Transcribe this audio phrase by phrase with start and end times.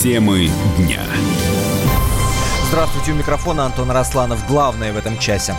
[0.00, 1.02] Темы дня.
[2.70, 4.42] Здравствуйте, у микрофона Антон Росланов.
[4.48, 5.54] Главное в этом часе.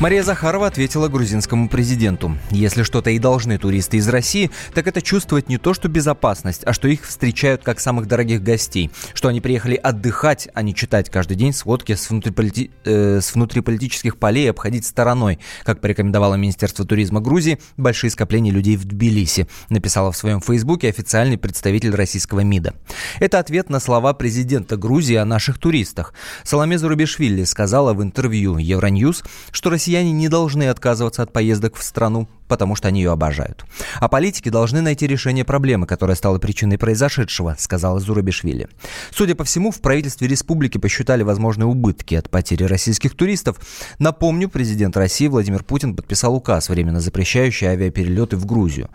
[0.00, 2.38] Мария Захарова ответила грузинскому президенту.
[2.52, 6.72] Если что-то и должны туристы из России, так это чувствовать не то, что безопасность, а
[6.72, 8.92] что их встречают как самых дорогих гостей.
[9.12, 12.70] Что они приехали отдыхать, а не читать каждый день сводки с, внутриполити...
[12.84, 18.84] э, с внутриполитических полей обходить стороной, как порекомендовало Министерство туризма Грузии, большие скопления людей в
[18.84, 22.74] Тбилиси, написала в своем фейсбуке официальный представитель российского МИДа.
[23.18, 26.14] Это ответ на слова президента Грузии о наших туристах.
[26.44, 31.82] Саламе Зарубишвили сказала в интервью Евроньюз, что Россия россияне не должны отказываться от поездок в
[31.82, 33.64] страну, потому что они ее обожают.
[34.00, 38.68] А политики должны найти решение проблемы, которая стала причиной произошедшего, сказала Зурабишвили.
[39.10, 43.56] Судя по всему, в правительстве республики посчитали возможные убытки от потери российских туристов.
[43.98, 48.90] Напомню, президент России Владимир Путин подписал указ, временно запрещающий авиаперелеты в Грузию.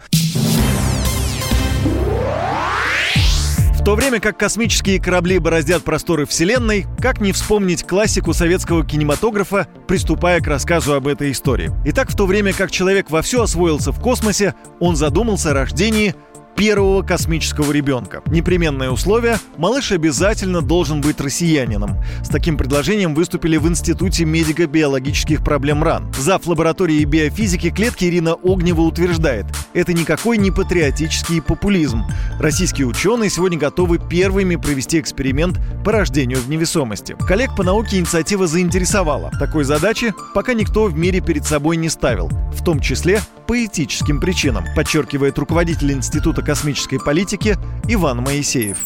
[3.83, 9.67] В то время как космические корабли бороздят просторы Вселенной, как не вспомнить классику советского кинематографа,
[9.89, 11.69] приступая к рассказу об этой истории.
[11.83, 16.15] Итак, в то время как человек вовсю освоился в космосе, он задумался о рождении
[16.55, 18.21] первого космического ребенка.
[18.25, 21.97] Непременное условие– малыш обязательно должен быть россиянином.
[22.23, 26.13] С таким предложением выступили в Институте медико-биологических проблем РАН.
[26.17, 26.45] Зав.
[26.47, 32.03] лаборатории биофизики клетки Ирина Огнева утверждает, это никакой не патриотический популизм.
[32.39, 37.15] Российские ученые сегодня готовы первыми провести эксперимент по рождению в невесомости.
[37.27, 39.31] Коллег по науке инициатива заинтересовала.
[39.39, 44.19] Такой задачи пока никто в мире перед собой не ставил, в том числе по этическим
[44.19, 48.77] причинам, подчеркивает руководитель Института космической политики Иван Моисеев.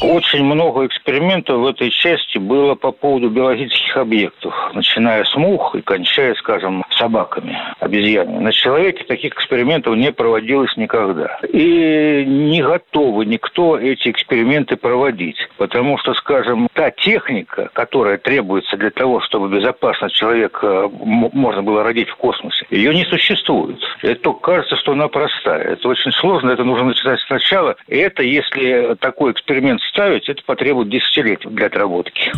[0.00, 5.82] Очень много экспериментов в этой части было по поводу биологических объектов, начиная с мух и
[5.82, 8.38] кончая, скажем, собаками, обезьянами.
[8.38, 11.38] На человеке таких экспериментов не проводилось никогда.
[11.52, 18.90] И не готовы никто эти эксперименты проводить, потому что, скажем, та техника, которая требуется для
[18.90, 23.78] того, чтобы безопасно человека можно было родить в космосе, ее не существует.
[24.00, 25.72] Это кажется, что она простая.
[25.72, 27.76] Это очень сложно, это нужно начинать сначала.
[27.86, 32.32] И это, если такой эксперимент ставить, это потребует десятилетий для отработки.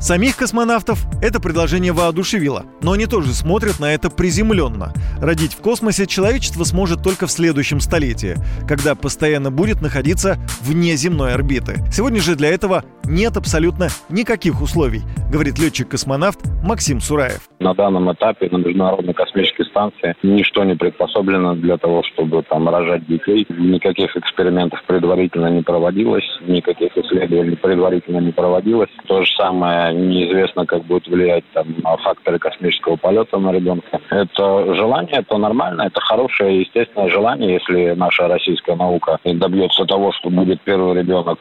[0.00, 4.92] Самих космонавтов это предложение воодушевило, но они тоже смотрят на это приземленно.
[5.20, 8.36] Родить в космосе человечество сможет только в следующем столетии,
[8.68, 11.80] когда постоянно будет находиться вне земной орбиты.
[11.90, 17.48] Сегодня же для этого нет абсолютно никаких условий, говорит летчик-космонавт Максим Сураев.
[17.58, 23.06] На данном этапе на Международной космической станции ничто не предпособлено для того, чтобы там рожать
[23.06, 23.46] детей.
[23.48, 28.90] Никаких экспериментов предварительно не проводилось, никаких исследований предварительно не проводилось.
[29.06, 31.66] То же самое неизвестно, как будет влиять там
[32.02, 34.00] факторы космического полета на ребенка.
[34.10, 40.30] Это желание, это нормально, это хорошее, естественное желание, если наша российская наука добьется того, что
[40.30, 41.38] будет первый ребенок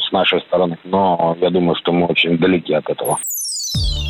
[0.00, 0.78] с нашей стороны.
[0.84, 3.18] Но я думаю, что мы очень далеки от этого.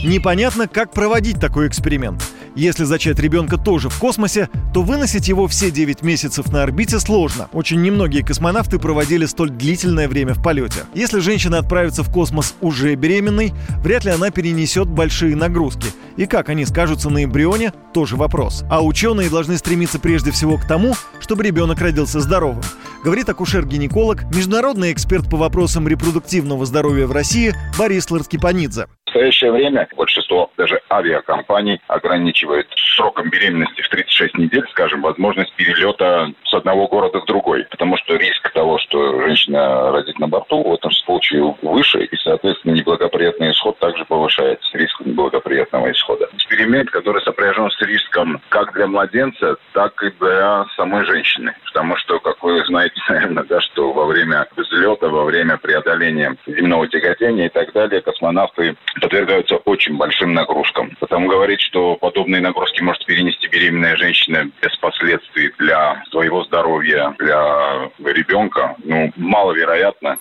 [0.03, 2.23] Непонятно, как проводить такой эксперимент.
[2.57, 7.49] Если зачать ребенка тоже в космосе, то выносить его все 9 месяцев на орбите сложно.
[7.53, 10.85] Очень немногие космонавты проводили столь длительное время в полете.
[10.95, 13.53] Если женщина отправится в космос уже беременной,
[13.85, 15.89] вряд ли она перенесет большие нагрузки.
[16.17, 18.65] И как они скажутся на эмбрионе, тоже вопрос.
[18.71, 22.63] А ученые должны стремиться прежде всего к тому, чтобы ребенок родился здоровым.
[23.05, 28.87] Говорит акушер-гинеколог, международный эксперт по вопросам репродуктивного здоровья в России Борис Ларскипанидзе.
[28.87, 36.33] В настоящее время большинство даже авиакомпаний ограничивает сроком беременности в 36 недель, скажем, возможность перелета
[36.61, 37.67] одного города в другой.
[37.71, 42.75] Потому что риск того, что женщина родит на борту, в этом случае выше, и, соответственно,
[42.75, 46.29] неблагоприятный исход также повышается, риск неблагоприятного исхода.
[46.35, 51.55] Эксперимент, который сопряжен с риском как для младенца, так и для самой женщины.
[51.67, 56.87] Потому что, как вы знаете, наверное, да, что во время взлета, во время преодоления земного
[56.89, 60.97] тяготения и так далее, космонавты подвергаются очень большим нагрузкам.
[61.01, 67.91] Потому говорить, что подобные нагрузки может перенести беременная женщина без последствий для своего здоровья, для
[68.13, 70.19] ребенка, ну, маловероятно.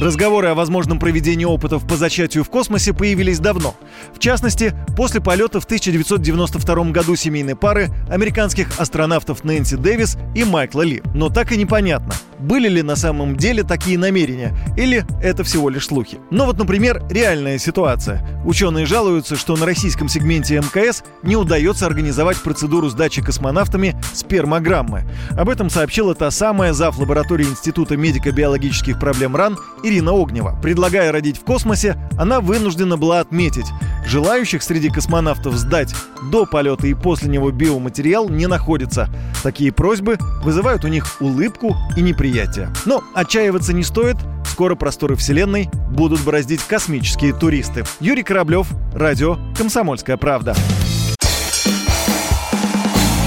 [0.00, 3.74] Разговоры о возможном проведении опытов по зачатию в космосе появились давно.
[4.14, 10.82] В частности, после полета в 1992 году семейной пары американских астронавтов Нэнси Дэвис и Майкла
[10.82, 11.02] Ли.
[11.14, 15.86] Но так и непонятно, были ли на самом деле такие намерения, или это всего лишь
[15.86, 16.18] слухи.
[16.30, 18.24] Но вот, например, реальная ситуация.
[18.44, 25.10] Ученые жалуются, что на российском сегменте МКС не удается организовать процедуру сдачи космонавтами спермограммы.
[25.36, 26.98] Об этом сообщила та самая зав.
[26.98, 29.58] лаборатории Института медико-биологических проблем РАН
[29.88, 30.58] Ирина Огнева.
[30.62, 33.66] Предлагая родить в космосе, она вынуждена была отметить,
[34.06, 35.94] желающих среди космонавтов сдать
[36.30, 39.08] до полета и после него биоматериал не находится.
[39.42, 42.70] Такие просьбы вызывают у них улыбку и неприятие.
[42.84, 47.84] Но отчаиваться не стоит, скоро просторы Вселенной будут бороздить космические туристы.
[48.00, 50.54] Юрий Кораблев, радио «Комсомольская правда».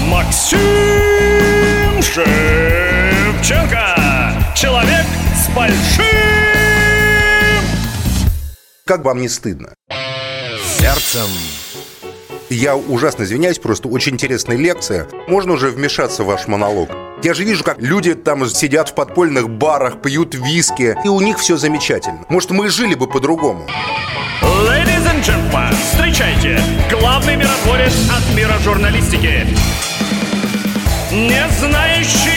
[0.08, 0.58] Максим
[2.02, 3.96] Шевченко.
[4.54, 6.11] Человек с большим...
[8.92, 9.72] Как вам не стыдно?
[10.78, 11.26] Сердцем.
[12.50, 15.08] Я ужасно извиняюсь, просто очень интересная лекция.
[15.28, 16.90] Можно уже вмешаться в ваш монолог?
[17.22, 21.38] Я же вижу, как люди там сидят в подпольных барах, пьют виски, и у них
[21.38, 22.26] все замечательно.
[22.28, 23.66] Может, мы жили бы по-другому?
[24.42, 26.60] Ladies and gentlemen, встречайте,
[26.90, 29.46] главный миротворец от мира журналистики.
[31.10, 32.31] Не знающий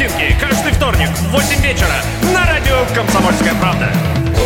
[0.00, 1.92] Поединки каждый вторник в 8 вечера
[2.32, 3.90] на радио «Комсомольская правда».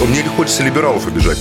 [0.09, 1.39] Мне не хочется либералов обижать.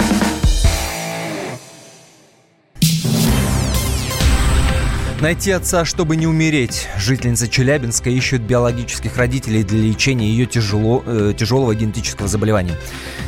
[5.19, 6.89] Найти отца, чтобы не умереть.
[6.95, 12.77] Жительница Челябинска ищет биологических родителей для лечения ее тяжело, э, тяжелого генетического заболевания.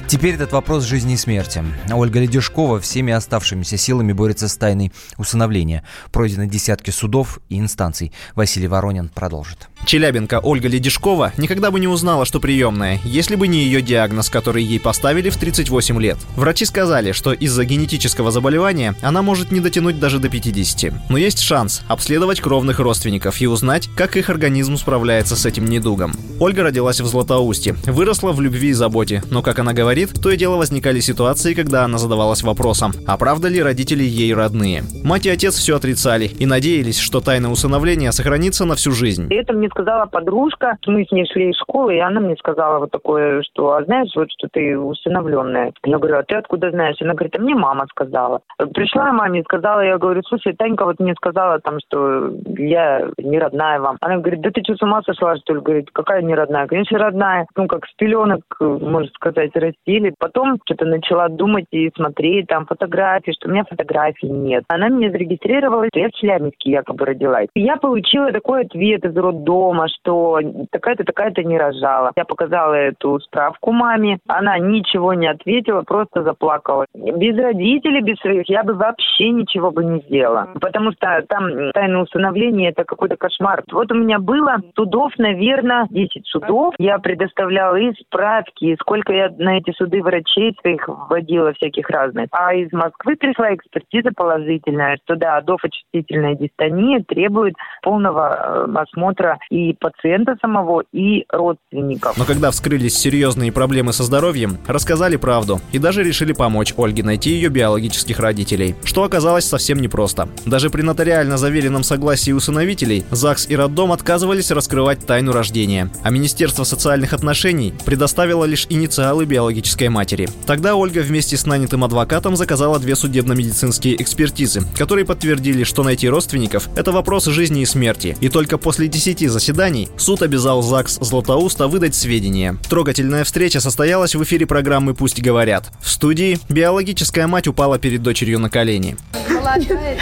[0.08, 1.64] Теперь этот вопрос жизни и смерти.
[1.92, 5.84] Ольга Ледешкова всеми оставшимися силами борется с тайной усыновления.
[6.12, 8.12] Пройдены десятки судов и инстанций.
[8.36, 9.68] Василий Воронин продолжит.
[9.86, 14.64] Челябинка Ольга Ледешкова никогда бы не узнала, что приемная, если бы не ее диагноз, который
[14.64, 16.18] ей поставили в 38 лет.
[16.36, 21.10] Врачи сказали, что из-за генетического заболевания она может не дотянуть даже до 50.
[21.10, 26.14] Но есть шанс обследовать кровных родственников и узнать, как их организм справляется с этим недугом.
[26.40, 30.38] Ольга родилась в Златоусте, выросла в любви и заботе, но, как она говорит, то и
[30.38, 34.84] дело возникали ситуации, когда она задавалась вопросом, а правда ли родители ей родные.
[35.04, 39.28] Мать и отец все отрицали и надеялись, что тайна усыновления сохранится на всю жизнь.
[39.30, 42.92] Это мне сказала подружка, мы с ней шли из школы, и она мне сказала вот
[42.92, 45.74] такое, что, а знаешь, вот что ты усыновленная.
[45.84, 46.96] Я говорю, а ты откуда знаешь?
[47.02, 48.42] Она говорит, а мне мама сказала.
[48.74, 53.80] Пришла маме сказала, я говорю, слушай, Танька вот мне сказала там, что я не родная
[53.80, 53.98] вам.
[54.02, 55.60] Она говорит, да ты что, с ума сошла, что ли?
[55.60, 56.68] Говорит, какая не родная?
[56.68, 57.46] Конечно, родная.
[57.56, 60.14] Ну, как с пеленок, можно сказать, растили.
[60.18, 64.64] Потом что-то начала думать и смотреть там фотографии, что у меня фотографий нет.
[64.70, 67.50] Она меня зарегистрировала, что я в Челябинске якобы родилась.
[67.56, 69.55] И я получила такой ответ из роддома,
[69.88, 70.40] что
[70.72, 72.12] такая-то, такая-то не рожала.
[72.16, 74.20] Я показала эту справку маме.
[74.28, 76.86] Она ничего не ответила, просто заплакала.
[76.94, 80.50] Без родителей, без своих я бы вообще ничего бы не сделала.
[80.60, 83.64] Потому что там тайное усыновление это какой-то кошмар.
[83.72, 86.74] Вот у меня было судов, наверное, 10 судов.
[86.78, 92.28] Я предоставляла и справки, и сколько я на эти суды врачей своих вводила всяких разных.
[92.32, 99.74] А из Москвы пришла экспертиза положительная, что да, дофочастительная дистония требует полного э, осмотра и
[99.74, 102.18] пациента самого, и родственников.
[102.18, 107.32] Но когда вскрылись серьезные проблемы со здоровьем, рассказали правду и даже решили помочь Ольге найти
[107.32, 110.30] ее биологических родителей, что оказалось совсем непросто.
[110.46, 116.64] Даже при нотариально заверенном согласии усыновителей ЗАГС и роддом отказывались раскрывать тайну рождения, а Министерство
[116.64, 120.30] социальных отношений предоставило лишь инициалы биологической матери.
[120.46, 126.70] Тогда Ольга вместе с нанятым адвокатом заказала две судебно-медицинские экспертизы, которые подтвердили, что найти родственников–
[126.76, 128.18] это вопрос жизни и смерти.
[128.22, 132.58] И только после 10 заседаний суд обязал ЗАГС Златоуста выдать сведения.
[132.70, 135.66] Трогательная встреча состоялась в эфире программы «Пусть говорят».
[135.82, 138.96] В студии биологическая мать упала перед дочерью на колени.
[139.30, 139.98] Молодая,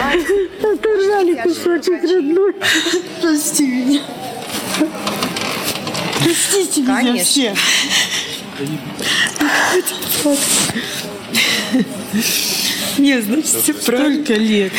[0.00, 0.26] мать.
[0.60, 2.54] Оторвали кусочек родной.
[3.20, 4.00] Прости меня.
[6.22, 7.54] Простите меня все.
[12.96, 14.72] Мне, значит, столько лет.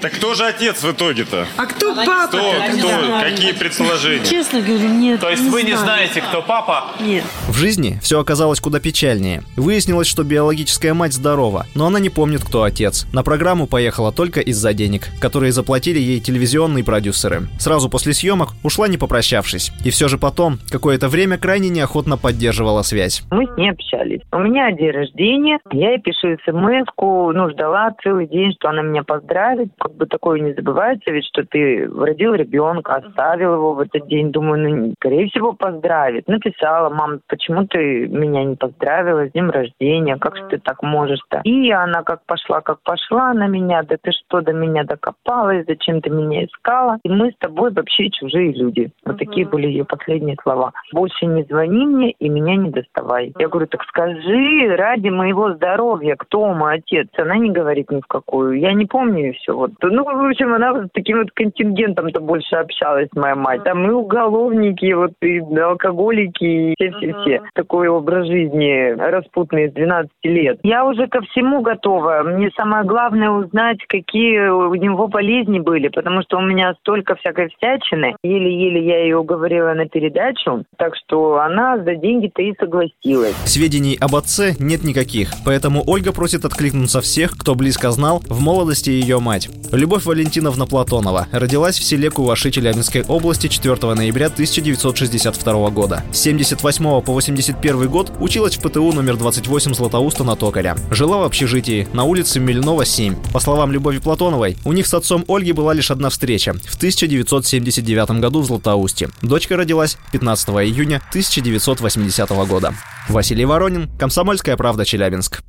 [0.00, 1.46] Так кто же отец в итоге-то?
[1.58, 2.28] А кто папа?
[2.28, 2.38] Кто?
[2.78, 3.20] Кто?
[3.22, 4.24] Какие предположения?
[4.24, 5.20] Честно говорю, нет.
[5.20, 6.84] То есть вы не знаете, кто папа?
[7.00, 7.24] Нет.
[7.48, 9.42] В жизни все оказалось куда печальнее.
[9.56, 13.06] Выяснилось, что биологическая мать здорова, но она не помнит, кто отец.
[13.12, 17.42] На программу поехала только из-за денег, которые заплатили ей телевизионные продюсеры.
[17.58, 19.70] Сразу после съемок ушла не попрощавшись.
[19.84, 23.22] И все же потом, какое-то время крайне неохотно поддерживала связь.
[23.30, 24.22] Мы с ней общались.
[24.32, 29.02] У меня день рождения, я ей пишу смс ну, ждала целый день, что она меня
[29.02, 29.70] поздравит.
[29.90, 34.30] Как бы такое не забывается, ведь что ты родил ребенка, оставил его в этот день.
[34.30, 36.28] Думаю, ну, скорее всего, поздравит.
[36.28, 40.16] Написала, мам, почему ты меня не поздравила с днем рождения?
[40.16, 41.40] Как же ты так можешь-то?
[41.42, 43.82] И она как пошла, как пошла на меня.
[43.82, 45.66] Да ты что, до меня докопалась?
[45.66, 46.98] Зачем ты меня искала?
[47.02, 48.92] И мы с тобой вообще чужие люди.
[49.04, 50.72] Вот такие были ее последние слова.
[50.92, 53.32] Больше не звони мне и меня не доставай.
[53.40, 57.08] Я говорю, так скажи ради моего здоровья, кто мой отец?
[57.16, 58.60] Она не говорит ни в какую.
[58.60, 59.56] Я не помню и все.
[59.56, 63.64] Вот Ну, в общем, она вот с таким вот контингентом-то больше общалась, моя мать.
[63.64, 67.42] Там и уголовники, вот и алкоголики, и все-все-все.
[67.54, 70.58] Такой образ жизни распутный с 12 лет.
[70.62, 72.22] Я уже ко всему готова.
[72.24, 77.48] Мне самое главное узнать, какие у него болезни были, потому что у меня столько всякой
[77.56, 78.14] всячины.
[78.22, 83.34] Еле-еле я ее уговорила на передачу, так что она за деньги-то и согласилась.
[83.44, 88.90] Сведений об отце нет никаких, поэтому Ольга просит откликнуться всех, кто близко знал в молодости
[88.90, 89.48] ее мать.
[89.72, 96.02] Любовь Валентиновна Платонова родилась в селе Куваши Челябинской области 4 ноября 1962 года.
[96.12, 100.76] С 78 по 81 год училась в ПТУ номер 28 Златоуста на Токаря.
[100.90, 103.14] Жила в общежитии на улице Мельнова, 7.
[103.32, 108.10] По словам Любови Платоновой, у них с отцом Ольги была лишь одна встреча в 1979
[108.20, 109.08] году в Златоусте.
[109.22, 112.74] Дочка родилась 15 июня 1980 года.
[113.08, 115.42] Василий Воронин, Комсомольская правда, Челябинск.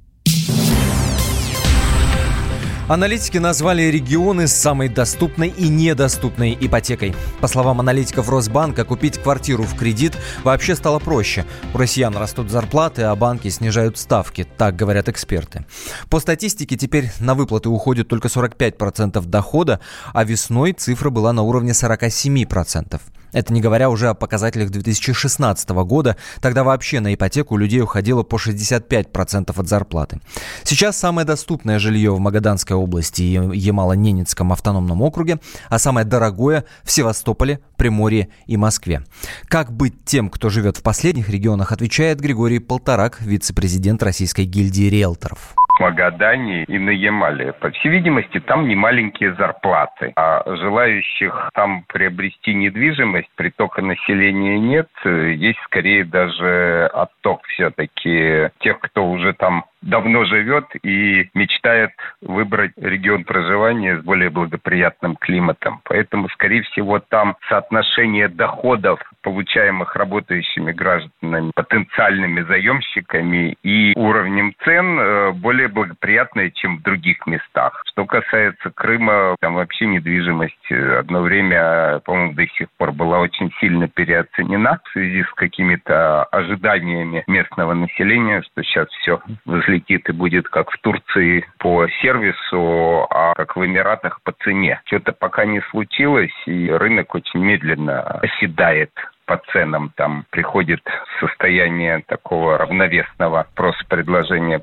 [2.92, 7.16] Аналитики назвали регионы самой доступной и недоступной ипотекой.
[7.40, 11.46] По словам аналитиков Росбанка, купить квартиру в кредит вообще стало проще.
[11.74, 15.66] У россиян растут зарплаты, а банки снижают ставки, так говорят эксперты.
[16.10, 19.80] По статистике теперь на выплаты уходит только 45% дохода,
[20.12, 23.00] а весной цифра была на уровне 47%.
[23.32, 26.18] Это не говоря уже о показателях 2016 года.
[26.42, 30.20] Тогда вообще на ипотеку у людей уходило по 65% от зарплаты.
[30.64, 36.92] Сейчас самое доступное жилье в Магаданской области и Ямало-Ненецком автономном округе, а самое дорогое в
[36.92, 39.04] Севастополе, Приморье и Москве.
[39.48, 45.56] Как быть тем, кто живет в последних регионах, отвечает Григорий Полторак, вице-президент Российской гильдии риэлторов.
[45.82, 47.54] Магадане и на Ямале.
[47.54, 54.90] По всей видимости, там не маленькие зарплаты, а желающих там приобрести недвижимость, притока населения нет,
[55.04, 63.24] есть скорее даже отток все-таки тех, кто уже там давно живет и мечтает выбрать регион
[63.24, 65.82] проживания с более благоприятным климатом.
[65.84, 75.32] Поэтому, скорее всего, там соотношение доходов, получаемых работающими гражданами, потенциальными заемщиками и уровнем цен э,
[75.32, 77.82] более благоприятное, чем в других местах.
[77.88, 83.52] Что касается Крыма, там вообще недвижимость э, одно время, по-моему, до сих пор была очень
[83.60, 90.12] сильно переоценена в связи с какими-то ожиданиями местного населения, что сейчас все возле взлетит и
[90.12, 94.82] будет как в Турции по сервису, а как в Эмиратах по цене.
[94.86, 98.92] Что-то пока не случилось, и рынок очень медленно оседает
[99.26, 99.94] по ценам.
[99.96, 100.82] Там приходит
[101.20, 104.62] состояние такого равновесного просто предложения.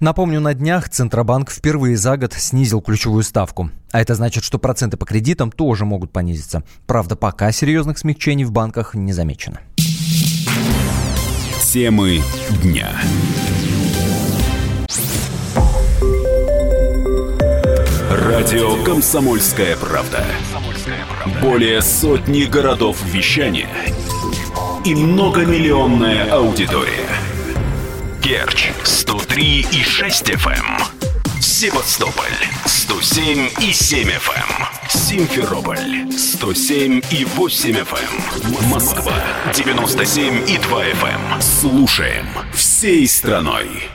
[0.00, 3.70] Напомню, на днях Центробанк впервые за год снизил ключевую ставку.
[3.90, 6.62] А это значит, что проценты по кредитам тоже могут понизиться.
[6.86, 9.60] Правда, пока серьезных смягчений в банках не замечено.
[11.72, 12.18] Темы
[12.62, 12.90] дня.
[18.10, 20.24] Радио «Комсомольская правда».
[21.40, 23.68] Более сотни городов вещания
[24.84, 27.08] и многомиллионная аудитория.
[28.22, 30.52] Керчь 103 и 6 FM.
[30.52, 31.40] Эм.
[31.40, 32.26] Севастополь
[32.66, 34.32] 107 и 7 FM.
[34.36, 34.66] Эм.
[34.88, 38.58] Симферополь 107 и 8 FM.
[38.58, 38.68] Эм.
[38.70, 39.14] Москва
[39.54, 41.40] 97 и 2 FM.
[41.40, 43.92] Слушаем всей страной.